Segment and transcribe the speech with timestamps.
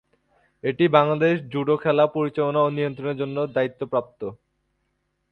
[0.63, 4.21] এটি বাংলাদেশে জুডো খেলা পরিচালনা ও নিয়ন্ত্রণের জন্য দায়িত্বপ্রাপ্ত।